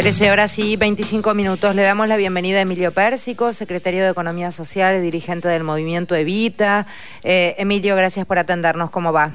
13 0.00 0.30
horas 0.30 0.58
y 0.58 0.76
25 0.76 1.34
minutos. 1.34 1.74
Le 1.74 1.82
damos 1.82 2.08
la 2.08 2.16
bienvenida 2.16 2.60
a 2.60 2.62
Emilio 2.62 2.90
Pérsico, 2.90 3.52
secretario 3.52 4.02
de 4.02 4.08
Economía 4.08 4.50
Social 4.50 4.96
y 4.96 5.00
dirigente 5.00 5.46
del 5.46 5.62
movimiento 5.62 6.14
Evita. 6.14 6.86
Eh, 7.22 7.54
Emilio, 7.58 7.94
gracias 7.96 8.24
por 8.24 8.38
atendernos. 8.38 8.88
¿Cómo 8.88 9.12
va? 9.12 9.30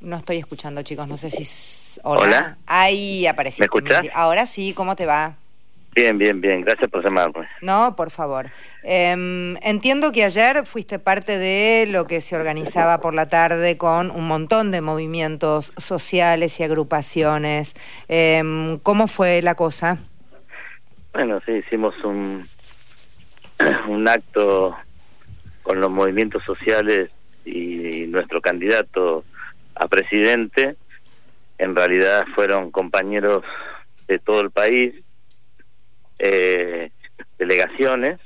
No 0.00 0.16
estoy 0.16 0.38
escuchando, 0.38 0.82
chicos. 0.82 1.06
No 1.06 1.16
sé 1.16 1.30
si... 1.30 2.00
Hola. 2.02 2.58
Ahí 2.66 3.24
apareció. 3.24 3.62
¿Me 3.62 3.66
escuchas? 3.66 4.04
Ahora 4.14 4.48
sí, 4.48 4.72
¿cómo 4.74 4.96
te 4.96 5.06
va? 5.06 5.36
Bien, 5.96 6.18
bien, 6.18 6.42
bien. 6.42 6.60
Gracias 6.60 6.90
por 6.90 7.02
llamarme. 7.02 7.48
No, 7.62 7.96
por 7.96 8.10
favor. 8.10 8.50
Em, 8.82 9.56
entiendo 9.62 10.12
que 10.12 10.24
ayer 10.24 10.66
fuiste 10.66 10.98
parte 10.98 11.38
de 11.38 11.86
lo 11.90 12.06
que 12.06 12.20
se 12.20 12.36
organizaba 12.36 13.00
por 13.00 13.14
la 13.14 13.30
tarde 13.30 13.78
con 13.78 14.10
un 14.10 14.28
montón 14.28 14.70
de 14.70 14.82
movimientos 14.82 15.72
sociales 15.78 16.60
y 16.60 16.64
agrupaciones. 16.64 17.74
Em, 18.08 18.78
¿Cómo 18.80 19.08
fue 19.08 19.40
la 19.40 19.54
cosa? 19.54 19.96
Bueno, 21.14 21.40
sí, 21.46 21.52
hicimos 21.52 21.94
un, 22.04 22.46
un 23.88 24.06
acto 24.06 24.76
con 25.62 25.80
los 25.80 25.90
movimientos 25.90 26.44
sociales 26.44 27.10
y 27.46 28.04
nuestro 28.08 28.42
candidato 28.42 29.24
a 29.74 29.88
presidente. 29.88 30.76
En 31.56 31.74
realidad 31.74 32.26
fueron 32.34 32.70
compañeros 32.70 33.44
de 34.08 34.18
todo 34.18 34.42
el 34.42 34.50
país 34.50 34.94
eh, 36.18 36.90
delegaciones 37.38 38.18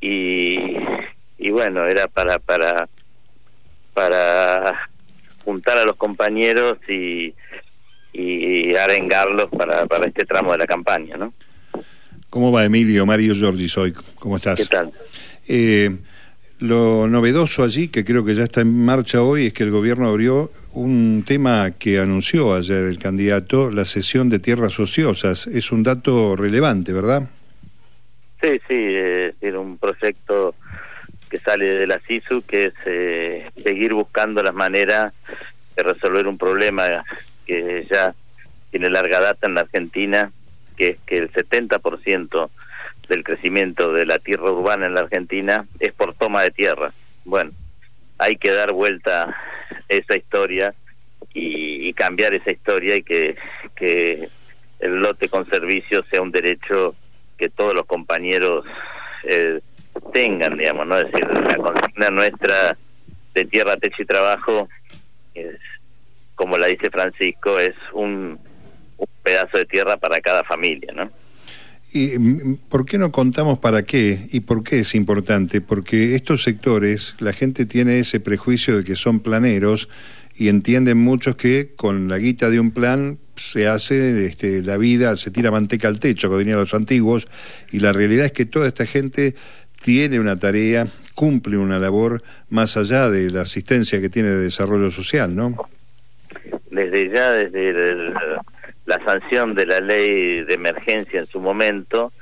y, 0.00 0.76
y 1.38 1.50
bueno, 1.50 1.86
era 1.86 2.08
para, 2.08 2.38
para, 2.38 2.88
para 3.94 4.90
juntar 5.44 5.78
a 5.78 5.84
los 5.84 5.96
compañeros 5.96 6.78
y, 6.88 7.34
y 8.12 8.74
arengarlos 8.74 9.46
para, 9.50 9.86
para 9.86 10.06
este 10.06 10.24
tramo 10.24 10.52
de 10.52 10.58
la 10.58 10.66
campaña, 10.66 11.16
¿no? 11.16 11.32
¿Cómo 12.30 12.52
va 12.52 12.64
Emilio? 12.64 13.06
Mario 13.06 13.34
Giorgi 13.34 13.68
soy. 13.68 13.92
¿Cómo 14.16 14.36
estás? 14.36 14.58
¿Qué 14.58 14.66
tal? 14.66 14.92
Eh, 15.48 15.96
lo 16.60 17.06
novedoso 17.06 17.62
allí, 17.62 17.88
que 17.88 18.04
creo 18.04 18.24
que 18.24 18.34
ya 18.34 18.44
está 18.44 18.62
en 18.62 18.84
marcha 18.84 19.22
hoy, 19.22 19.46
es 19.46 19.52
que 19.52 19.64
el 19.64 19.70
gobierno 19.70 20.08
abrió 20.08 20.50
un 20.72 21.24
tema 21.26 21.70
que 21.78 21.98
anunció 21.98 22.54
ayer 22.54 22.84
el 22.84 22.98
candidato, 22.98 23.70
la 23.70 23.84
cesión 23.84 24.28
de 24.28 24.38
tierras 24.38 24.78
ociosas. 24.80 25.46
Es 25.46 25.72
un 25.72 25.82
dato 25.82 26.36
relevante, 26.36 26.92
¿verdad? 26.92 27.28
Sí, 28.40 28.60
sí, 28.68 28.96
un 29.56 29.78
proyecto 29.78 30.54
que 31.28 31.40
sale 31.40 31.66
de 31.66 31.86
la 31.86 31.98
CISU, 31.98 32.42
que 32.42 32.64
es 32.64 32.74
eh, 32.84 33.50
seguir 33.62 33.94
buscando 33.94 34.42
las 34.42 34.54
maneras 34.54 35.12
de 35.74 35.82
resolver 35.82 36.26
un 36.26 36.38
problema 36.38 37.04
que 37.46 37.86
ya 37.90 38.14
tiene 38.70 38.90
larga 38.90 39.20
data 39.20 39.46
en 39.46 39.54
la 39.54 39.62
Argentina, 39.62 40.30
que 40.76 40.88
es 40.88 40.98
que 41.06 41.18
el 41.18 41.32
70% 41.32 42.50
del 43.08 43.24
crecimiento 43.24 43.92
de 43.92 44.06
la 44.06 44.18
tierra 44.18 44.50
urbana 44.50 44.86
en 44.86 44.94
la 44.94 45.00
Argentina 45.00 45.66
es 45.80 45.92
por 45.92 46.14
toma 46.14 46.42
de 46.42 46.50
tierra. 46.50 46.92
Bueno, 47.24 47.52
hay 48.18 48.36
que 48.36 48.52
dar 48.52 48.72
vuelta 48.72 49.36
esa 49.88 50.16
historia 50.16 50.74
y, 51.32 51.92
cambiar 51.94 52.34
esa 52.34 52.50
historia 52.50 52.96
y 52.96 53.02
que, 53.02 53.36
que 53.74 54.28
el 54.80 54.96
lote 55.00 55.28
con 55.28 55.48
servicio 55.48 56.04
sea 56.10 56.20
un 56.20 56.30
derecho 56.30 56.94
que 57.38 57.48
todos 57.48 57.74
los 57.74 57.86
compañeros 57.86 58.64
eh, 59.24 59.60
tengan, 60.12 60.58
digamos, 60.58 60.86
¿no? 60.86 60.98
Es 60.98 61.10
decir, 61.10 61.26
la 61.26 61.56
consigna 61.56 62.10
nuestra 62.10 62.76
de 63.34 63.44
tierra, 63.44 63.76
techo 63.76 64.02
y 64.02 64.06
trabajo, 64.06 64.68
es, 65.34 65.56
como 66.34 66.58
la 66.58 66.66
dice 66.66 66.90
Francisco, 66.90 67.58
es 67.58 67.74
un, 67.92 68.38
un 68.98 69.08
pedazo 69.22 69.58
de 69.58 69.64
tierra 69.64 69.96
para 69.96 70.20
cada 70.20 70.44
familia, 70.44 70.92
¿no? 70.94 71.10
¿Y 71.96 72.18
mm, 72.18 72.56
por 72.68 72.84
qué 72.84 72.98
no 72.98 73.10
contamos 73.10 73.58
para 73.58 73.82
qué 73.82 74.18
y 74.30 74.40
por 74.40 74.62
qué 74.62 74.80
es 74.80 74.94
importante? 74.94 75.62
Porque 75.62 76.14
estos 76.14 76.42
sectores, 76.42 77.14
la 77.20 77.32
gente 77.32 77.64
tiene 77.64 78.00
ese 78.00 78.20
prejuicio 78.20 78.76
de 78.76 78.84
que 78.84 78.96
son 78.96 79.20
planeros 79.20 79.88
y 80.34 80.48
entienden 80.48 80.98
muchos 80.98 81.36
que 81.36 81.72
con 81.74 82.08
la 82.08 82.18
guita 82.18 82.50
de 82.50 82.60
un 82.60 82.70
plan 82.70 83.16
se 83.34 83.66
hace 83.66 84.26
este, 84.26 84.60
la 84.60 84.76
vida, 84.76 85.16
se 85.16 85.30
tira 85.30 85.50
manteca 85.50 85.88
al 85.88 85.98
techo, 85.98 86.28
como 86.28 86.40
dirían 86.40 86.58
los 86.58 86.74
antiguos, 86.74 87.28
y 87.72 87.80
la 87.80 87.94
realidad 87.94 88.26
es 88.26 88.32
que 88.32 88.44
toda 88.44 88.66
esta 88.66 88.84
gente 88.84 89.34
tiene 89.82 90.20
una 90.20 90.36
tarea, 90.36 90.86
cumple 91.14 91.56
una 91.56 91.78
labor 91.78 92.22
más 92.50 92.76
allá 92.76 93.08
de 93.08 93.30
la 93.30 93.40
asistencia 93.40 94.02
que 94.02 94.10
tiene 94.10 94.28
de 94.28 94.40
desarrollo 94.40 94.90
social, 94.90 95.34
¿no? 95.34 95.56
Desde 96.70 97.10
ya, 97.10 97.30
desde 97.30 97.70
el 97.70 98.12
la 98.86 99.04
sanción 99.04 99.54
de 99.54 99.66
la 99.66 99.80
ley 99.80 100.42
de 100.44 100.54
emergencia 100.54 101.20
en 101.20 101.26
su 101.26 101.40
momento, 101.40 102.12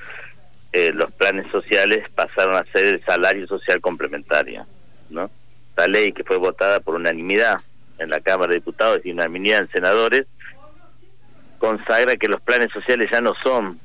eh, 0.73 0.91
los 0.93 1.13
planes 1.13 1.51
sociales 1.53 2.09
pasaron 2.15 2.57
a 2.57 2.65
ser 2.73 2.87
el 2.87 3.05
salario 3.05 3.47
social 3.47 3.81
complementario, 3.81 4.67
¿no? 5.11 5.31
La 5.77 5.87
ley 5.87 6.13
que 6.13 6.25
fue 6.25 6.39
votada 6.39 6.81
por 6.81 6.95
unanimidad 6.95 7.61
en 7.99 8.11
la 8.11 8.21
Cámara 8.21 8.51
de 8.51 8.57
Diputados 8.57 9.01
y 9.05 9.13
unanimidad 9.13 9.61
en 9.61 9.69
senadores 9.69 10.27
consagra 11.59 12.17
que 12.17 12.29
los 12.29 12.41
planes 12.41 12.73
sociales 12.73 13.09
ya 13.13 13.21
no 13.21 13.35
son 13.43 13.79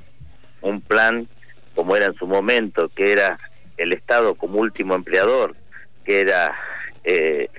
un 0.62 0.82
plan 0.82 1.28
como 1.76 1.96
era 1.96 2.08
en 2.08 2.16
su 2.16 2.28
momento, 2.28 2.90
que 2.90 3.12
era 3.12 3.40
el 3.78 3.94
Estado 3.94 4.36
como 4.36 4.60
último 4.60 4.96
empleador, 4.96 5.56
que 6.04 6.22
era 6.22 6.56
eh, 7.04 7.50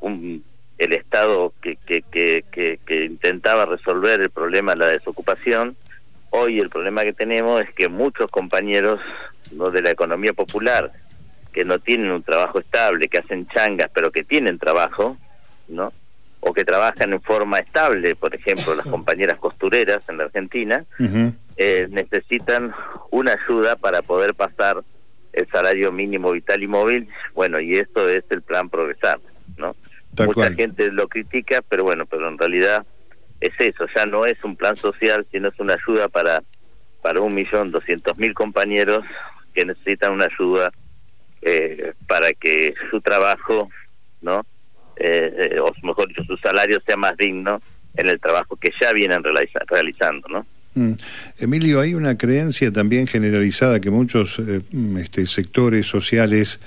un 0.00 0.44
el 0.78 0.92
Estado 0.92 1.52
que, 1.60 1.76
que, 1.76 2.02
que, 2.02 2.44
que, 2.86 3.04
intentaba 3.04 3.66
resolver 3.66 4.20
el 4.20 4.30
problema 4.30 4.72
de 4.72 4.78
la 4.78 4.86
desocupación, 4.86 5.76
hoy 6.30 6.60
el 6.60 6.70
problema 6.70 7.02
que 7.02 7.12
tenemos 7.12 7.60
es 7.60 7.72
que 7.74 7.88
muchos 7.88 8.30
compañeros 8.30 9.00
¿no? 9.52 9.70
de 9.70 9.82
la 9.82 9.90
economía 9.90 10.32
popular 10.32 10.92
que 11.52 11.64
no 11.64 11.80
tienen 11.80 12.12
un 12.12 12.22
trabajo 12.22 12.60
estable, 12.60 13.08
que 13.08 13.18
hacen 13.18 13.48
changas, 13.48 13.90
pero 13.92 14.12
que 14.12 14.22
tienen 14.22 14.58
trabajo, 14.58 15.16
¿no? 15.66 15.92
O 16.40 16.52
que 16.52 16.64
trabajan 16.64 17.12
en 17.12 17.20
forma 17.20 17.58
estable, 17.58 18.14
por 18.14 18.32
ejemplo, 18.34 18.76
las 18.76 18.86
compañeras 18.90 19.38
costureras 19.38 20.08
en 20.08 20.18
la 20.18 20.24
Argentina, 20.24 20.84
eh, 21.56 21.88
necesitan 21.90 22.72
una 23.10 23.32
ayuda 23.32 23.74
para 23.74 24.02
poder 24.02 24.34
pasar 24.34 24.84
el 25.32 25.48
salario 25.48 25.90
mínimo 25.90 26.30
vital 26.30 26.62
y 26.62 26.68
móvil. 26.68 27.08
Bueno, 27.34 27.58
y 27.58 27.72
esto 27.72 28.08
es 28.08 28.22
el 28.30 28.42
plan 28.42 28.68
Progresar, 28.68 29.18
¿no? 29.56 29.74
Mucha 30.26 30.52
gente 30.52 30.90
lo 30.92 31.08
critica, 31.08 31.62
pero 31.68 31.84
bueno, 31.84 32.06
pero 32.06 32.28
en 32.28 32.38
realidad 32.38 32.86
es 33.40 33.52
eso, 33.58 33.86
ya 33.94 34.06
no 34.06 34.26
es 34.26 34.42
un 34.42 34.56
plan 34.56 34.76
social, 34.76 35.26
sino 35.30 35.48
es 35.48 35.58
una 35.60 35.74
ayuda 35.74 36.08
para 36.08 36.42
para 37.02 37.20
un 37.20 37.34
millón 37.34 37.70
doscientos 37.70 38.18
mil 38.18 38.34
compañeros 38.34 39.04
que 39.54 39.64
necesitan 39.64 40.12
una 40.12 40.26
ayuda 40.26 40.72
eh, 41.42 41.92
para 42.06 42.32
que 42.32 42.74
su 42.90 43.00
trabajo, 43.00 43.68
¿no? 44.20 44.44
Eh, 44.96 45.52
eh, 45.54 45.60
o 45.60 45.72
mejor 45.84 46.08
dicho, 46.08 46.24
su 46.24 46.36
salario 46.38 46.80
sea 46.84 46.96
más 46.96 47.16
digno 47.16 47.60
en 47.94 48.08
el 48.08 48.20
trabajo 48.20 48.56
que 48.56 48.72
ya 48.80 48.92
vienen 48.92 49.22
realizando, 49.22 50.28
¿no? 50.28 50.46
Mm. 50.74 50.94
Emilio, 51.38 51.80
hay 51.80 51.94
una 51.94 52.18
creencia 52.18 52.72
también 52.72 53.06
generalizada 53.06 53.80
que 53.80 53.90
muchos 53.90 54.38
este, 54.38 55.26
sectores 55.26 55.86
sociales 55.86 56.60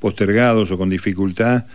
postergados 0.00 0.70
o 0.70 0.78
con 0.78 0.90
dificultad 0.90 1.66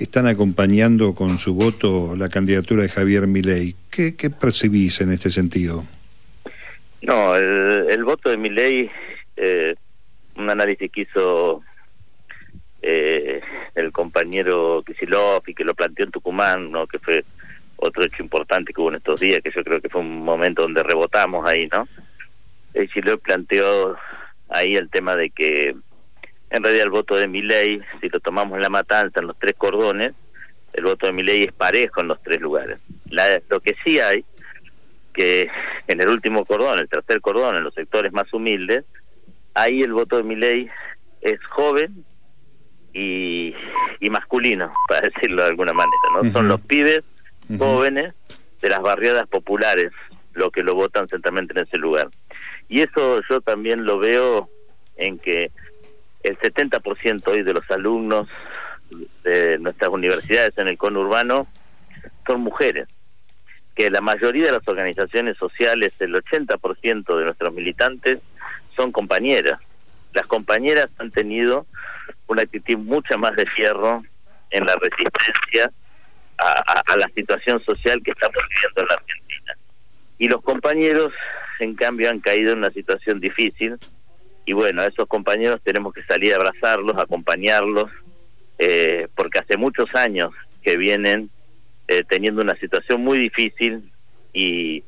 están 0.00 0.26
acompañando 0.26 1.14
con 1.14 1.38
su 1.38 1.54
voto 1.54 2.14
la 2.16 2.28
candidatura 2.28 2.82
de 2.82 2.88
Javier 2.88 3.26
Milei. 3.26 3.74
¿Qué, 3.90 4.12
percibís 4.30 5.00
en 5.00 5.12
este 5.12 5.30
sentido? 5.30 5.84
No, 7.02 7.34
el, 7.36 8.04
voto 8.04 8.30
de 8.30 8.36
Milei, 8.36 8.90
eh, 9.36 9.74
un 10.36 10.50
análisis 10.50 10.90
que 10.90 11.02
hizo 11.02 11.62
eh, 12.82 13.40
el 13.74 13.92
compañero 13.92 14.82
Kisilov 14.86 15.42
y 15.46 15.54
que 15.54 15.64
lo 15.64 15.74
planteó 15.74 16.04
en 16.04 16.12
Tucumán, 16.12 16.70
¿no? 16.70 16.86
que 16.86 16.98
fue 16.98 17.24
otro 17.76 18.04
hecho 18.04 18.22
importante 18.22 18.72
que 18.72 18.80
hubo 18.80 18.90
en 18.90 18.96
estos 18.96 19.20
días, 19.20 19.40
que 19.42 19.50
yo 19.50 19.62
creo 19.64 19.80
que 19.80 19.88
fue 19.88 20.00
un 20.00 20.24
momento 20.24 20.62
donde 20.62 20.82
rebotamos 20.82 21.46
ahí, 21.46 21.68
¿no? 21.72 21.86
Kisilov 22.72 23.20
planteó 23.20 23.96
ahí 24.48 24.76
el 24.76 24.88
tema 24.88 25.16
de 25.16 25.30
que 25.30 25.74
en 26.50 26.62
realidad 26.62 26.84
el 26.84 26.90
voto 26.90 27.16
de 27.16 27.28
mi 27.28 27.42
ley, 27.42 27.80
si 28.00 28.08
lo 28.08 28.20
tomamos 28.20 28.56
en 28.56 28.62
la 28.62 28.70
matanza, 28.70 29.20
en 29.20 29.26
los 29.26 29.38
tres 29.38 29.54
cordones, 29.56 30.12
el 30.72 30.84
voto 30.84 31.06
de 31.06 31.12
mi 31.12 31.22
ley 31.22 31.44
es 31.44 31.52
parejo 31.52 32.00
en 32.00 32.08
los 32.08 32.22
tres 32.22 32.40
lugares. 32.40 32.78
La, 33.10 33.40
lo 33.48 33.60
que 33.60 33.74
sí 33.84 33.98
hay, 33.98 34.24
que 35.12 35.48
en 35.88 36.00
el 36.00 36.08
último 36.08 36.44
cordón, 36.44 36.78
el 36.78 36.88
tercer 36.88 37.20
cordón, 37.20 37.56
en 37.56 37.64
los 37.64 37.74
sectores 37.74 38.12
más 38.12 38.32
humildes, 38.32 38.84
ahí 39.54 39.82
el 39.82 39.92
voto 39.92 40.18
de 40.18 40.22
mi 40.22 40.36
ley 40.36 40.68
es 41.22 41.38
joven 41.46 42.04
y, 42.92 43.54
y 44.00 44.10
masculino, 44.10 44.70
para 44.88 45.02
decirlo 45.02 45.42
de 45.42 45.48
alguna 45.48 45.72
manera, 45.72 45.96
¿no? 46.14 46.30
Son 46.30 46.48
los 46.48 46.60
pibes 46.60 47.02
jóvenes 47.58 48.14
de 48.60 48.68
las 48.68 48.80
barriadas 48.80 49.26
populares 49.28 49.92
lo 50.36 50.50
que 50.50 50.62
lo 50.62 50.74
votan 50.74 51.08
centralmente 51.08 51.58
en 51.58 51.66
ese 51.66 51.78
lugar. 51.78 52.08
Y 52.68 52.82
eso 52.82 53.22
yo 53.28 53.40
también 53.40 53.84
lo 53.84 53.98
veo 53.98 54.50
en 54.96 55.18
que 55.18 55.50
el 56.26 56.38
70% 56.38 57.28
hoy 57.28 57.42
de 57.42 57.52
los 57.52 57.70
alumnos 57.70 58.28
de 59.22 59.58
nuestras 59.58 59.90
universidades 59.90 60.56
en 60.58 60.68
el 60.68 60.78
conurbano 60.78 61.46
son 62.26 62.40
mujeres. 62.40 62.88
que 63.74 63.90
la 63.90 64.00
mayoría 64.00 64.46
de 64.46 64.52
las 64.52 64.66
organizaciones 64.66 65.36
sociales, 65.36 66.00
el 66.00 66.14
80% 66.14 67.18
de 67.18 67.24
nuestros 67.26 67.52
militantes, 67.52 68.20
son 68.74 68.90
compañeras. 68.90 69.60
Las 70.14 70.26
compañeras 70.26 70.88
han 70.96 71.10
tenido 71.10 71.66
una 72.26 72.42
actitud 72.42 72.78
mucha 72.78 73.18
más 73.18 73.36
de 73.36 73.44
fierro 73.46 74.02
en 74.50 74.64
la 74.64 74.76
resistencia 74.76 75.70
a, 76.38 76.96
la 76.96 77.08
situación 77.14 77.62
social 77.62 78.02
que 78.02 78.12
estamos 78.12 78.36
viviendo 78.48 78.80
en 78.80 78.86
la 78.88 78.94
Argentina. 78.94 79.56
Y 80.18 80.28
los 80.28 80.42
compañeros, 80.42 81.12
en 81.60 81.74
cambio, 81.74 82.10
han 82.10 82.20
caído 82.20 82.52
en 82.52 82.58
una 82.58 82.70
situación 82.70 83.20
difícil. 83.20 83.78
Y 84.46 84.52
bueno, 84.52 84.82
a 84.82 84.86
esos 84.86 85.06
compañeros 85.06 85.60
tenemos 85.62 85.92
que 85.92 86.04
salir 86.04 86.32
a 86.32 86.36
abrazarlos, 86.36 86.96
acompañarlos, 86.96 87.90
eh, 88.58 89.08
porque 89.14 89.40
hace 89.40 89.56
muchos 89.56 89.92
años 89.94 90.30
que 90.62 90.76
vienen 90.76 91.30
eh, 91.88 92.02
teniendo 92.08 92.42
una 92.42 92.54
situación 92.56 93.02
muy 93.02 93.18
difícil 93.18 93.90
y, 94.32 94.84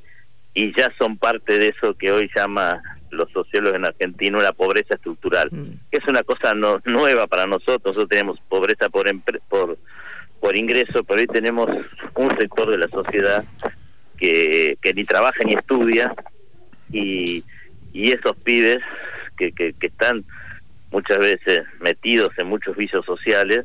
y 0.55 0.73
ya 0.77 0.93
son 0.99 1.19
parte 1.19 1.59
de 1.59 1.69
eso 1.69 1.95
que 1.95 2.13
hoy 2.13 2.31
llama 2.35 2.83
los 3.11 3.31
sociólogos 3.33 3.79
en 3.79 3.85
Argentina 3.85 4.41
la 4.41 4.53
pobreza 4.53 4.95
estructural, 4.95 5.49
mm. 5.51 5.91
que 5.91 5.99
es 5.99 6.07
una 6.09 6.23
cosa 6.23 6.55
no, 6.55 6.81
nueva 6.85 7.27
para 7.27 7.47
nosotros. 7.47 7.85
Nosotros 7.85 8.09
tenemos 8.09 8.39
pobreza 8.49 8.89
por, 8.89 9.07
por, 9.49 9.79
por 10.41 10.57
ingreso, 10.57 11.05
pero 11.05 11.21
hoy 11.21 11.27
tenemos 11.27 11.69
un 12.15 12.31
sector 12.39 12.71
de 12.71 12.79
la 12.79 12.89
sociedad 12.89 13.45
que, 14.17 14.79
que 14.81 14.95
ni 14.95 15.05
trabaja 15.05 15.43
ni 15.45 15.55
estudia 15.55 16.15
y, 16.93 17.45
y 17.93 18.13
esos 18.13 18.37
pibes 18.43 18.79
que, 19.39 19.53
que, 19.53 19.75
están 19.87 20.25
muchas 20.91 21.19
veces 21.19 21.63
metidos 21.81 22.31
en 22.39 22.49
muchos 22.49 22.77
vicios 22.77 23.07
sociales 23.07 23.65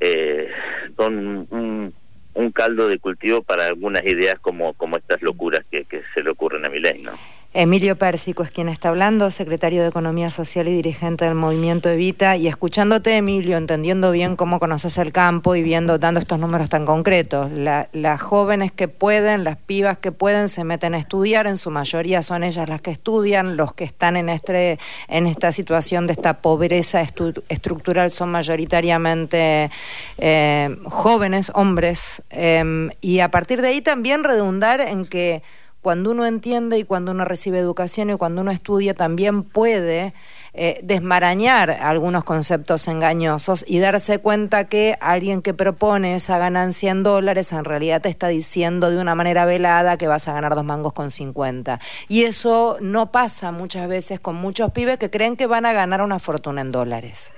eh, 0.00 0.50
son 0.96 1.46
un, 1.50 1.94
un 2.36 2.52
caldo 2.52 2.86
de 2.86 2.98
cultivo 2.98 3.42
para 3.42 3.66
algunas 3.66 4.04
ideas 4.04 4.38
como, 4.40 4.74
como 4.74 4.98
estas 4.98 5.22
locuras 5.22 5.64
que, 5.70 5.86
se 6.14 6.22
le 6.22 6.30
ocurren 6.30 6.66
a 6.66 6.68
mi 6.68 6.78
ley, 6.78 7.02
¿no? 7.02 7.12
Emilio 7.58 7.96
Pérsico 7.96 8.42
es 8.42 8.50
quien 8.50 8.68
está 8.68 8.90
hablando, 8.90 9.30
secretario 9.30 9.80
de 9.80 9.88
Economía 9.88 10.28
Social 10.28 10.68
y 10.68 10.72
dirigente 10.72 11.24
del 11.24 11.34
movimiento 11.34 11.88
Evita. 11.88 12.36
Y 12.36 12.48
escuchándote, 12.48 13.16
Emilio, 13.16 13.56
entendiendo 13.56 14.10
bien 14.10 14.36
cómo 14.36 14.58
conoces 14.58 14.98
el 14.98 15.10
campo 15.10 15.56
y 15.56 15.62
viendo, 15.62 15.96
dando 15.96 16.20
estos 16.20 16.38
números 16.38 16.68
tan 16.68 16.84
concretos, 16.84 17.50
las 17.52 18.20
jóvenes 18.20 18.72
que 18.72 18.88
pueden, 18.88 19.42
las 19.42 19.56
pibas 19.56 19.96
que 19.96 20.12
pueden, 20.12 20.50
se 20.50 20.64
meten 20.64 20.92
a 20.92 20.98
estudiar, 20.98 21.46
en 21.46 21.56
su 21.56 21.70
mayoría 21.70 22.20
son 22.20 22.44
ellas 22.44 22.68
las 22.68 22.82
que 22.82 22.90
estudian, 22.90 23.56
los 23.56 23.72
que 23.72 23.84
están 23.84 24.18
en, 24.18 24.28
este, 24.28 24.78
en 25.08 25.26
esta 25.26 25.50
situación 25.50 26.06
de 26.06 26.12
esta 26.12 26.34
pobreza 26.34 27.00
estructural 27.48 28.10
son 28.10 28.32
mayoritariamente 28.32 29.70
eh, 30.18 30.76
jóvenes, 30.84 31.50
hombres. 31.54 32.22
Em, 32.28 32.90
y 33.00 33.20
a 33.20 33.30
partir 33.30 33.62
de 33.62 33.68
ahí 33.68 33.80
también 33.80 34.24
redundar 34.24 34.82
en 34.82 35.06
que 35.06 35.42
cuando 35.86 36.10
uno 36.10 36.26
entiende 36.26 36.80
y 36.80 36.82
cuando 36.82 37.12
uno 37.12 37.24
recibe 37.24 37.60
educación 37.60 38.10
y 38.10 38.16
cuando 38.16 38.40
uno 38.40 38.50
estudia 38.50 38.92
también 38.92 39.44
puede 39.44 40.14
eh, 40.52 40.80
desmarañar 40.82 41.70
algunos 41.70 42.24
conceptos 42.24 42.88
engañosos 42.88 43.64
y 43.68 43.78
darse 43.78 44.18
cuenta 44.18 44.68
que 44.68 44.96
alguien 45.00 45.42
que 45.42 45.54
propone 45.54 46.16
esa 46.16 46.38
ganancia 46.38 46.90
en 46.90 47.04
dólares 47.04 47.52
en 47.52 47.64
realidad 47.64 48.02
te 48.02 48.08
está 48.08 48.26
diciendo 48.26 48.90
de 48.90 48.98
una 48.98 49.14
manera 49.14 49.44
velada 49.44 49.96
que 49.96 50.08
vas 50.08 50.26
a 50.26 50.32
ganar 50.32 50.56
dos 50.56 50.64
mangos 50.64 50.92
con 50.92 51.12
50. 51.12 51.78
Y 52.08 52.24
eso 52.24 52.78
no 52.80 53.12
pasa 53.12 53.52
muchas 53.52 53.88
veces 53.88 54.18
con 54.18 54.34
muchos 54.34 54.72
pibes 54.72 54.98
que 54.98 55.08
creen 55.08 55.36
que 55.36 55.46
van 55.46 55.66
a 55.66 55.72
ganar 55.72 56.02
una 56.02 56.18
fortuna 56.18 56.62
en 56.62 56.72
dólares. 56.72 57.32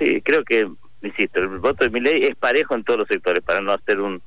Sí, 0.00 0.20
creo 0.22 0.42
que, 0.42 0.68
insisto, 1.00 1.38
el 1.38 1.60
voto 1.60 1.84
de 1.84 1.90
mi 1.90 2.00
ley 2.00 2.22
es 2.22 2.34
parejo 2.34 2.74
en 2.74 2.82
todos 2.82 2.98
los 2.98 3.06
sectores, 3.06 3.44
para 3.44 3.60
no 3.60 3.70
hacer 3.70 4.00
un 4.00 4.20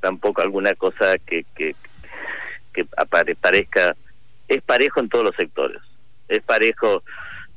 tampoco 0.00 0.40
alguna 0.40 0.72
cosa 0.72 1.18
que, 1.18 1.44
que 1.54 1.76
que 2.72 2.84
parezca, 3.40 3.96
es 4.48 4.62
parejo 4.62 5.00
en 5.00 5.08
todos 5.08 5.24
los 5.24 5.36
sectores. 5.36 5.80
Es 6.28 6.42
parejo 6.42 7.02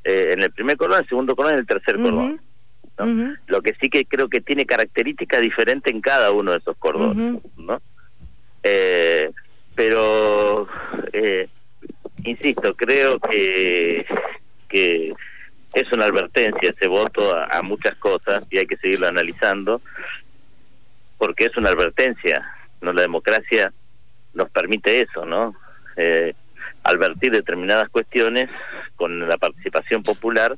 eh, 0.04 0.32
en 0.34 0.42
el 0.42 0.52
primer 0.52 0.78
cordón, 0.78 0.98
en 0.98 1.04
el 1.04 1.10
segundo 1.10 1.36
cordón 1.36 1.54
y 1.54 1.56
en 1.56 1.60
el 1.62 1.68
tercer 1.68 2.00
cordón. 2.00 2.42
Lo 3.48 3.62
que 3.62 3.76
sí 3.80 3.90
que 3.90 4.06
creo 4.06 4.30
que 4.30 4.42
tiene 4.42 4.66
características 4.66 5.42
diferentes 5.42 5.94
en 5.94 6.02
cada 6.02 6.32
uno 6.32 6.52
de 6.52 6.58
esos 6.58 6.78
cordones. 6.78 7.42
¿no? 7.58 7.82
Eh, 8.64 9.32
pero, 9.76 10.68
eh, 11.12 11.48
insisto, 12.24 12.76
creo 12.76 13.20
que, 13.20 14.06
que 14.70 15.14
es 15.74 15.92
una 15.92 16.06
advertencia 16.06 16.70
ese 16.70 16.88
voto 16.88 17.36
a, 17.36 17.46
a 17.46 17.62
muchas 17.62 17.96
cosas 17.98 18.44
y 18.50 18.58
hay 18.58 18.66
que 18.66 18.78
seguirlo 18.78 19.08
analizando 19.08 19.82
porque 21.18 21.46
es 21.46 21.58
una 21.58 21.70
advertencia. 21.70 22.46
no 22.82 22.94
La 22.94 23.02
democracia 23.02 23.74
nos 24.36 24.50
permite 24.50 25.02
eso, 25.02 25.26
¿no? 25.26 25.56
Eh, 25.96 26.34
advertir 26.84 27.32
determinadas 27.32 27.90
cuestiones 27.90 28.50
con 28.96 29.28
la 29.28 29.38
participación 29.38 30.04
popular 30.04 30.58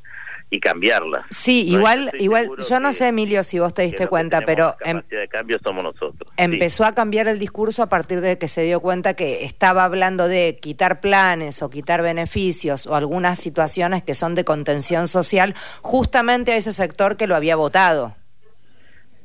y 0.49 0.59
cambiarlas. 0.59 1.25
Sí, 1.29 1.67
igual, 1.67 2.09
igual, 2.19 2.49
yo 2.69 2.79
no 2.79 2.93
sé, 2.93 3.09
Emilio, 3.09 3.43
si 3.43 3.59
vos 3.59 3.73
te 3.73 3.81
diste 3.81 4.07
cuenta, 4.07 4.41
pero 4.41 4.75
em, 4.83 5.01
de 5.09 5.27
cambio 5.27 5.59
somos 5.61 5.83
nosotros. 5.83 6.31
Empezó 6.37 6.85
a 6.85 6.93
cambiar 6.93 7.27
el 7.27 7.37
discurso 7.37 7.83
a 7.83 7.87
partir 7.87 8.21
de 8.21 8.37
que 8.37 8.47
se 8.47 8.63
dio 8.63 8.79
cuenta 8.79 9.13
que 9.13 9.43
estaba 9.43 9.83
hablando 9.83 10.27
de 10.27 10.57
quitar 10.61 11.01
planes 11.01 11.61
o 11.61 11.69
quitar 11.69 12.01
beneficios 12.01 12.87
o 12.87 12.95
algunas 12.95 13.39
situaciones 13.39 14.03
que 14.03 14.15
son 14.15 14.35
de 14.35 14.45
contención 14.45 15.07
social, 15.07 15.53
justamente 15.81 16.53
a 16.53 16.57
ese 16.57 16.71
sector 16.71 17.17
que 17.17 17.27
lo 17.27 17.35
había 17.35 17.57
votado. 17.57 18.15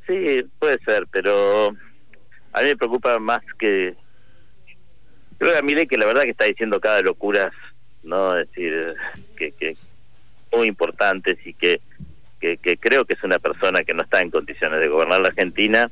Sí, 0.07 0.43
puede 0.59 0.77
ser, 0.79 1.07
pero 1.09 1.69
a 2.51 2.61
mí 2.61 2.67
me 2.67 2.75
preocupa 2.75 3.17
más 3.19 3.41
que 3.57 3.95
Creo 5.43 5.57
que 5.57 5.63
mire 5.63 5.87
que 5.87 5.97
la 5.97 6.05
verdad 6.05 6.23
que 6.23 6.29
está 6.29 6.45
diciendo 6.45 6.79
cada 6.79 7.01
locura, 7.01 7.51
¿no? 8.01 8.39
Es 8.39 8.47
decir, 8.47 8.95
que, 9.35 9.51
que 9.51 9.75
muy 10.53 10.67
importantes 10.67 11.37
y 11.45 11.53
que, 11.53 11.81
que, 12.39 12.77
creo 12.77 13.03
que 13.03 13.15
es 13.15 13.23
una 13.23 13.39
persona 13.39 13.83
que 13.83 13.93
no 13.93 14.03
está 14.03 14.21
en 14.21 14.31
condiciones 14.31 14.79
de 14.79 14.87
gobernar 14.87 15.19
la 15.19 15.27
Argentina 15.27 15.91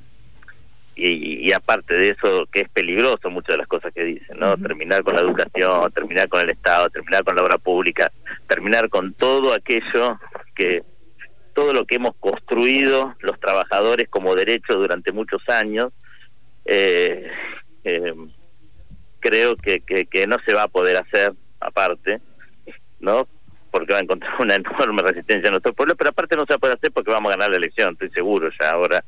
y, 0.96 1.46
y, 1.46 1.52
aparte 1.52 1.96
de 1.96 2.12
eso 2.12 2.48
que 2.50 2.62
es 2.62 2.70
peligroso 2.70 3.30
muchas 3.30 3.56
de 3.56 3.58
las 3.58 3.68
cosas 3.68 3.94
que 3.94 4.06
dice, 4.06 4.34
¿no? 4.36 4.56
Terminar 4.56 5.04
con 5.04 5.16
la 5.16 5.22
educación, 5.22 5.92
terminar 5.92 6.30
con 6.30 6.40
el 6.40 6.52
Estado, 6.52 6.90
terminar 6.90 7.26
con 7.26 7.36
la 7.36 7.44
obra 7.44 7.58
pública, 7.58 8.10
terminar 8.48 8.88
con 8.88 9.14
todo 9.14 9.54
aquello 9.54 10.18
que 10.56 10.82
todo 11.54 11.74
lo 11.74 11.84
que 11.84 11.96
hemos 11.96 12.16
construido 12.22 13.16
los 13.20 13.38
trabajadores 13.38 14.08
como 14.08 14.34
derecho 14.34 14.76
durante 14.76 15.12
muchos 15.12 15.42
años 15.50 15.92
eh, 16.64 17.30
eh, 17.84 18.14
creo 19.22 19.56
que, 19.56 19.80
que, 19.80 20.28
no 20.28 20.38
se 20.46 20.54
va 20.54 20.64
a 20.64 20.68
poder 20.68 20.98
hacer 20.98 21.34
aparte, 21.62 22.20
¿no? 23.00 23.28
Porque 23.72 23.94
va 23.94 24.00
a 24.00 24.04
encontrar 24.04 24.34
una 24.40 24.56
enorme 24.56 25.02
resistencia 25.02 25.48
en 25.48 25.52
nuestro 25.52 25.74
pueblo, 25.74 25.96
pero 25.96 26.10
aparte 26.10 26.36
no 26.36 26.46
se 26.46 26.54
va 26.54 26.56
a 26.56 26.60
poder 26.60 26.78
hacer 26.78 26.92
porque 26.92 27.12
vamos 27.12 27.30
a 27.30 27.38
ganar 27.38 27.52
la 27.52 27.58
elección, 27.58 27.94
estoy 27.94 28.10
seguro 28.10 28.50
ya 28.60 28.72
ahora 28.72 29.04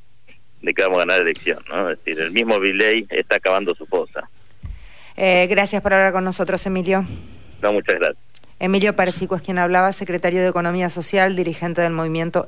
de 0.62 0.74
que 0.74 0.82
vamos 0.84 0.98
a 0.98 1.00
ganar 1.00 1.17
la 1.17 1.24
elección, 1.24 1.60
¿no? 1.67 1.89
Es 1.89 1.98
decir, 1.98 2.22
el 2.22 2.32
mismo 2.32 2.60
Viley 2.60 3.05
está 3.10 3.36
acabando 3.36 3.75
su 3.75 3.86
fosa. 3.86 4.29
Eh, 5.17 5.48
gracias 5.48 5.82
por 5.82 5.93
hablar 5.93 6.13
con 6.13 6.24
nosotros, 6.24 6.65
Emilio. 6.65 7.03
No, 7.62 7.74
muchas 7.74 7.96
gracias. 7.96 8.17
Emilio 8.60 8.96
Persico 8.96 9.36
es 9.36 9.41
quien 9.41 9.60
hablaba, 9.60 9.91
secretario 9.91 10.41
de 10.41 10.48
Economía 10.48 10.89
Social, 10.89 11.36
dirigente 11.36 11.82
del 11.82 11.91
movimiento 11.91 12.48